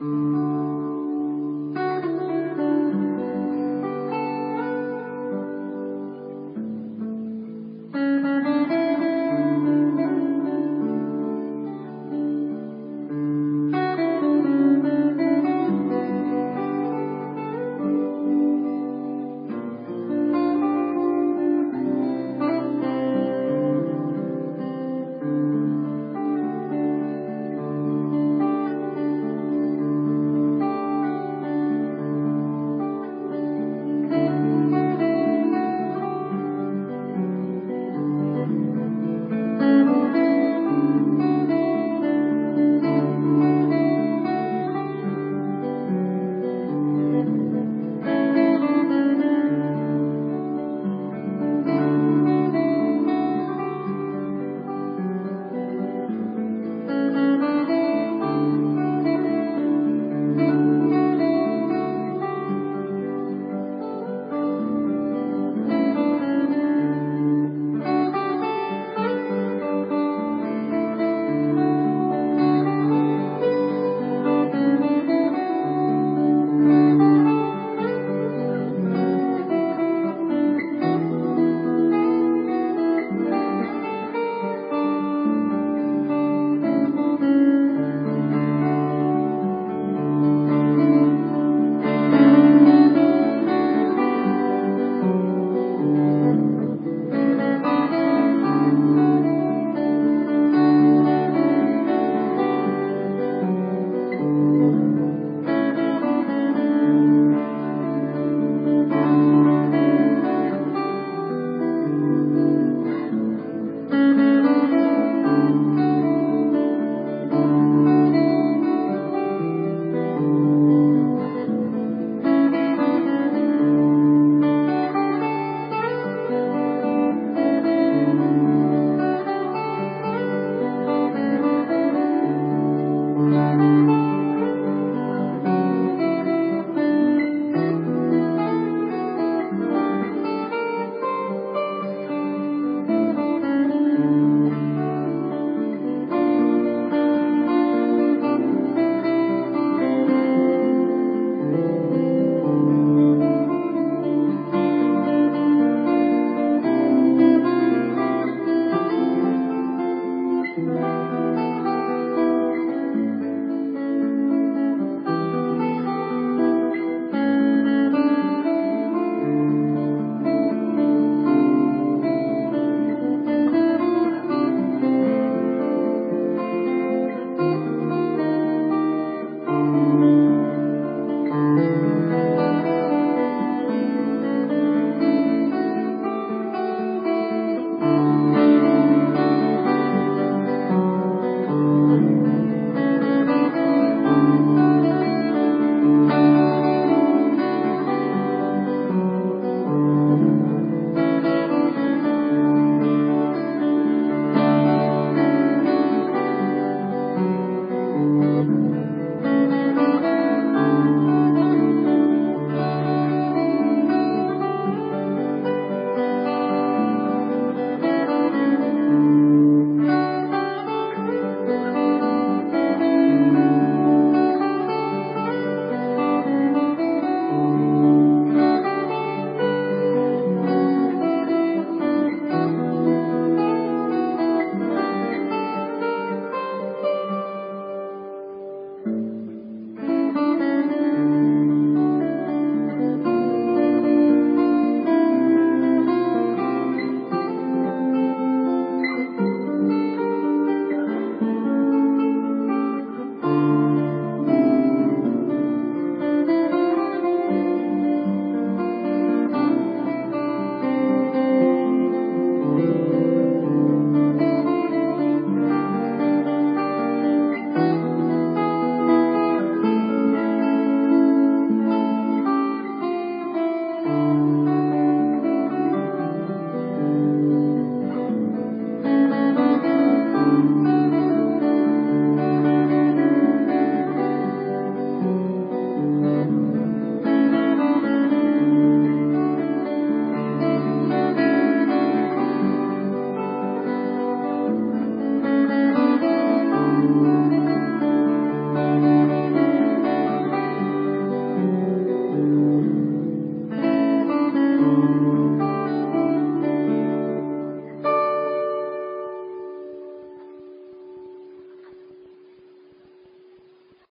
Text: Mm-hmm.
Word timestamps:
Mm-hmm. 0.00 0.49